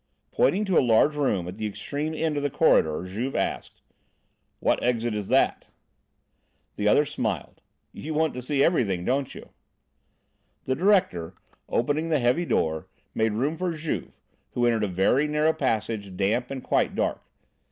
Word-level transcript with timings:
Pointing 0.31 0.65
to 0.65 0.79
a 0.79 0.81
large 0.81 1.13
door 1.13 1.29
at 1.47 1.57
the 1.59 1.67
extreme 1.67 2.15
end 2.15 2.35
of 2.35 2.41
the 2.41 2.49
corridor, 2.49 3.03
Juve 3.05 3.35
asked: 3.35 3.83
"What 4.59 4.81
exit 4.81 5.13
is 5.13 5.27
that?" 5.27 5.65
The 6.75 6.87
other 6.87 7.05
smiled. 7.05 7.61
"You 7.91 8.15
want 8.15 8.33
to 8.33 8.41
see 8.41 8.63
everything, 8.63 9.05
don't 9.05 9.35
you?" 9.35 9.49
The 10.63 10.73
director, 10.73 11.35
opening 11.69 12.09
the 12.09 12.17
heavy 12.17 12.45
door, 12.45 12.87
made 13.13 13.33
room 13.33 13.57
for 13.57 13.73
Juve, 13.73 14.17
who 14.53 14.65
entered 14.65 14.85
a 14.85 14.87
very 14.87 15.27
narrow 15.27 15.53
passage, 15.53 16.15
damp 16.17 16.49
and 16.49 16.63
quite 16.63 16.95
dark. 16.95 17.21